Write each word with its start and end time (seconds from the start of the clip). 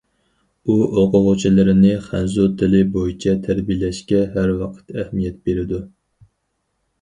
ئۇ 0.67 0.75
ئوقۇغۇچىلىرىنى 1.01 1.91
خەنزۇ 2.05 2.45
تىلى 2.61 2.79
بويىچە 2.95 3.35
تەربىيەلەشكە 3.45 4.23
ھەر 4.39 4.55
ۋاقىت 4.63 4.97
ئەھمىيەت 5.03 5.39
بېرىدۇ. 5.51 5.85